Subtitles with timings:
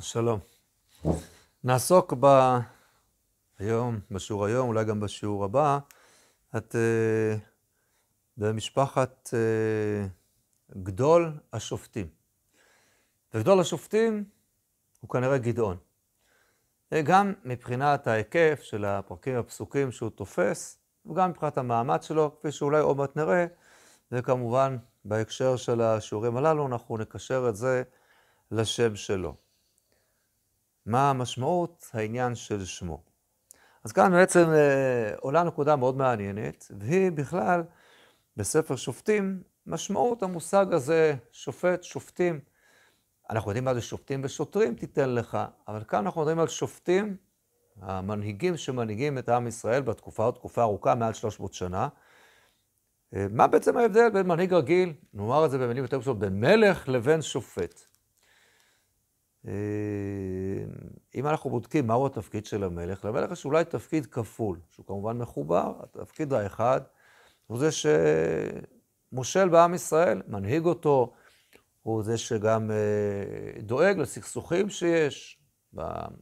[0.00, 0.40] שלום.
[1.64, 2.26] נעסוק ב...
[3.58, 5.78] היום, בשיעור היום, אולי גם בשיעור הבא,
[6.56, 7.38] את uh,
[8.36, 12.06] במשפחת uh, גדול השופטים.
[13.34, 14.24] וגדול השופטים
[15.00, 15.76] הוא כנראה גדעון.
[17.04, 22.96] גם מבחינת ההיקף של הפרקים הפסוקים שהוא תופס, וגם מבחינת המעמד שלו, כפי שאולי עוד
[22.96, 23.46] מעט נראה,
[24.12, 27.82] וכמובן בהקשר של השיעורים הללו אנחנו נקשר את זה
[28.50, 29.45] לשם שלו.
[30.86, 33.02] מה המשמעות העניין של שמו.
[33.84, 37.62] אז כאן בעצם אה, עולה נקודה מאוד מעניינת, והיא בכלל
[38.36, 42.40] בספר שופטים, משמעות המושג הזה, שופט, שופטים.
[43.30, 47.16] אנחנו יודעים מה זה שופטים ושוטרים תיתן לך, אבל כאן אנחנו מדברים על שופטים,
[47.82, 51.88] המנהיגים שמנהיגים את עם ישראל בתקופה או תקופה ארוכה, מעל 300 שנה.
[53.14, 56.88] אה, מה בעצם ההבדל בין מנהיג רגיל, נאמר את זה במילים יותר פשוט, בין מלך
[56.88, 57.95] לבין שופט?
[59.46, 59.52] אה,
[61.14, 65.72] אם אנחנו בודקים מהו התפקיד של המלך, למלך יש אולי תפקיד כפול, שהוא כמובן מחובר,
[65.80, 66.80] התפקיד האחד
[67.46, 67.68] הוא זה
[69.12, 71.12] שמושל בעם ישראל, מנהיג אותו,
[71.82, 75.38] הוא זה שגם אה, דואג לסכסוכים שיש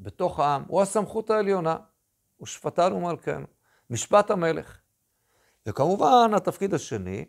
[0.00, 1.76] בתוך העם, הוא הסמכות העליונה,
[2.36, 3.46] הוא שפטן ומלכנו,
[3.90, 4.78] משפט המלך.
[5.66, 7.24] וכמובן, התפקיד השני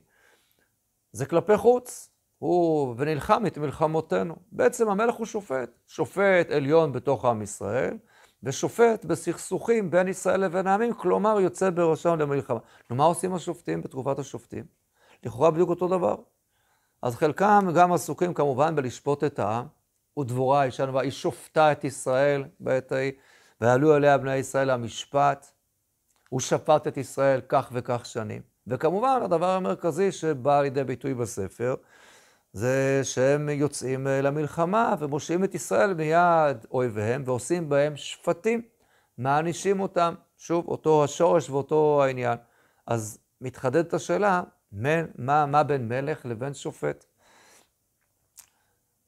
[1.12, 2.10] זה כלפי חוץ.
[2.40, 4.36] הוא ונלחם את מלחמותינו.
[4.52, 7.98] בעצם המלך הוא שופט, שופט עליון בתוך עם ישראל,
[8.44, 12.60] ושופט בסכסוכים בין ישראל לבין העמים, כלומר יוצא בראשם למלחמה.
[12.90, 14.64] נו, מה עושים השופטים בתקופת השופטים?
[15.24, 16.16] לכאורה בדיוק אותו דבר.
[17.02, 19.66] אז חלקם גם עסוקים כמובן בלשפוט את העם,
[20.20, 23.12] ודבורה אישה נבואה, היא שופטה את ישראל בעת ההיא,
[23.62, 25.52] ועלו אליה בני ישראל למשפט,
[26.30, 28.42] הוא שפט את ישראל כך וכך שנים.
[28.68, 31.76] וכמובן, הדבר המרכזי שבא לידי ביטוי בספר,
[32.54, 38.62] זה שהם יוצאים אה, למלחמה ומושיעים את ישראל מיד אויביהם ועושים בהם שפטים,
[39.18, 40.16] מענישים אותם.
[40.38, 42.38] שוב, אותו השורש ואותו העניין.
[42.88, 47.06] אז מתחדדת השאלה, מה, מה בין מלך לבין שופט?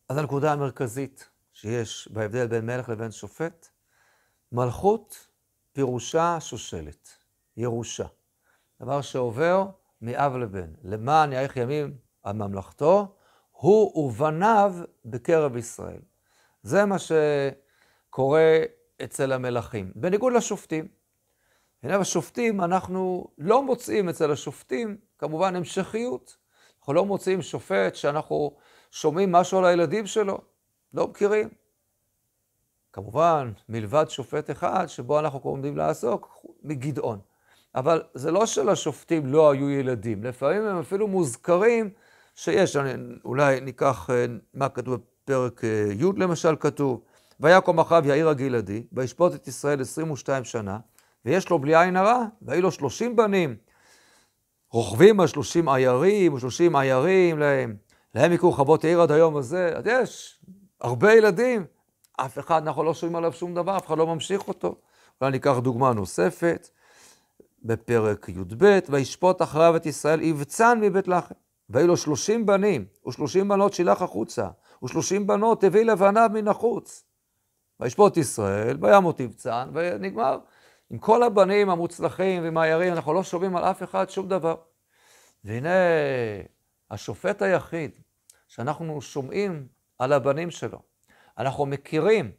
[0.09, 3.67] אז הנקודה המרכזית שיש בהבדל בין מלך לבין שופט,
[4.51, 5.27] מלכות
[5.73, 7.09] פירושה שושלת,
[7.57, 8.05] ירושה.
[8.81, 9.65] דבר שעובר
[10.01, 10.73] מאב לבן.
[10.83, 13.15] למען יאריך ימים על ממלכתו,
[13.61, 15.99] הוא ובניו בקרב ישראל.
[16.63, 18.57] זה מה שקורה
[19.03, 20.87] אצל המלכים, בניגוד לשופטים.
[21.83, 26.37] הנה בשופטים אנחנו לא מוצאים אצל השופטים כמובן המשכיות.
[26.79, 28.55] אנחנו לא מוצאים שופט שאנחנו
[28.91, 30.37] שומעים משהו על הילדים שלו,
[30.93, 31.49] לא מכירים.
[32.93, 37.19] כמובן, מלבד שופט אחד שבו אנחנו עומדים לעסוק, מגדעון.
[37.75, 41.89] אבל זה לא שלשופטים לא היו ילדים, לפעמים הם אפילו מוזכרים
[42.35, 42.93] שיש, אני,
[43.25, 47.01] אולי ניקח אה, מה כתוב בפרק אה, י' למשל כתוב,
[47.39, 50.77] ויקום אחאב יאיר הגלעדי, וישפוט את ישראל 22 שנה,
[51.25, 53.55] ויש לו בלי עין הרע, והיו לו 30 בנים,
[54.71, 57.75] רוכבים על 30 עיירים, או 30 עיירים להם,
[58.15, 60.39] להם יקרו חוות העיר עד היום הזה, אז יש
[60.81, 61.65] הרבה ילדים,
[62.17, 64.75] אף אחד, אנחנו לא שומעים עליו שום דבר, אף אחד לא ממשיך אותו.
[65.21, 66.69] אולי ניקח דוגמה נוספת,
[67.63, 71.35] בפרק י"ב, וישפוט אחריו את ישראל, יבצן מבית לחם.
[71.71, 74.47] והיו לו שלושים בנים, ושלושים בנות שילח החוצה,
[74.83, 77.03] ושלושים בנות הביא לבניו מן החוץ.
[77.79, 80.39] וישפוט ישראל, וימות יבצן, ונגמר.
[80.89, 84.55] עם כל הבנים המוצלחים ועם העיירים, אנחנו לא שומעים על אף אחד שום דבר.
[85.43, 85.69] והנה,
[86.91, 87.91] השופט היחיד
[88.47, 89.67] שאנחנו שומעים
[89.99, 90.79] על הבנים שלו,
[91.37, 92.31] אנחנו מכירים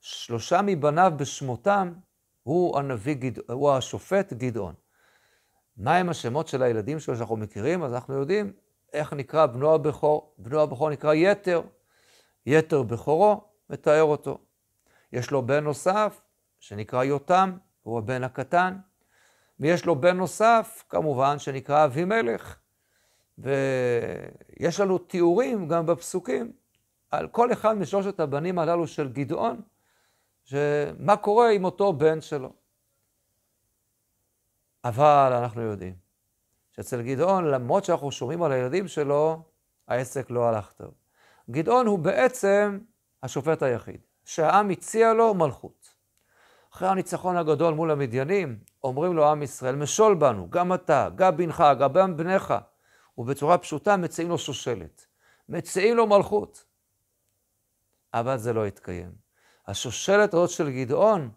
[0.00, 1.92] שלושה מבניו בשמותם,
[2.42, 3.16] הוא הנביא.
[3.48, 4.74] הוא השופט גדעון.
[5.76, 7.82] מהם השמות של הילדים שלו שאנחנו מכירים?
[7.82, 8.52] אז אנחנו יודעים
[8.92, 10.34] איך נקרא בנו הבכור.
[10.38, 11.62] בנו הבכור נקרא יתר.
[12.46, 14.38] יתר בכורו, מתאר אותו.
[15.12, 16.20] יש לו בן נוסף,
[16.58, 18.76] שנקרא יותם, הוא הבן הקטן.
[19.60, 22.58] ויש לו בן נוסף, כמובן, שנקרא אבימלך.
[23.38, 26.52] ויש לנו תיאורים גם בפסוקים
[27.10, 29.60] על כל אחד משלושת הבנים הללו של גדעון,
[30.44, 32.52] שמה קורה עם אותו בן שלו.
[34.84, 35.94] אבל אנחנו יודעים
[36.72, 39.42] שאצל גדעון, למרות שאנחנו שומעים על הילדים שלו,
[39.88, 40.94] העסק לא הלך טוב.
[41.50, 42.78] גדעון הוא בעצם
[43.22, 45.94] השופט היחיד, שהעם הציע לו מלכות.
[46.72, 51.64] אחרי הניצחון הגדול מול המדיינים, אומרים לו עם ישראל, משול בנו, גם אתה, גם בנך,
[51.78, 52.54] גם בניך.
[53.18, 55.06] ובצורה פשוטה מציעים לו שושלת.
[55.48, 56.64] מציעים לו מלכות.
[58.14, 59.12] אבל זה לא התקיים.
[59.66, 61.30] השושלת הזאת של גדעון,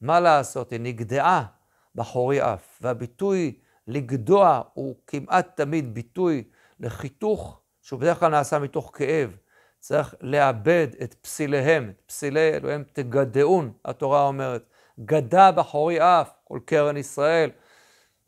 [0.00, 0.70] מה לעשות?
[0.70, 1.46] היא נגדעה
[1.94, 2.78] בחורי אף.
[2.80, 6.44] והביטוי לגדוע הוא כמעט תמיד ביטוי
[6.80, 9.36] לחיתוך, שהוא בדרך כלל נעשה מתוך כאב.
[9.80, 14.66] צריך לאבד את פסיליהם, את פסילי אלוהים תגדעון, התורה אומרת.
[15.00, 17.50] גדע בחורי אף, כל קרן ישראל,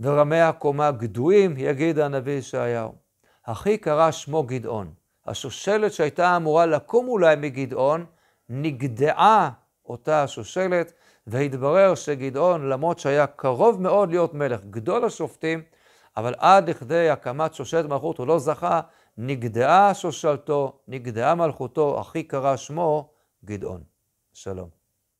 [0.00, 2.94] ורמי הקומה גדועים, יגיד הנביא ישעיהו.
[3.46, 4.92] הכי קרא שמו גדעון.
[5.26, 8.06] השושלת שהייתה אמורה לקום אולי מגדעון,
[8.48, 9.50] נגדעה
[9.86, 10.92] אותה השושלת,
[11.30, 15.62] והתברר שגדעון, למרות שהיה קרוב מאוד להיות מלך, גדול השופטים,
[16.16, 18.80] אבל עד לכדי הקמת שושלת מלכות הוא לא זכה,
[19.18, 23.10] נגדעה שושלתו, נגדעה מלכותו, הכי קרא שמו
[23.44, 23.82] גדעון.
[24.32, 24.79] שלום.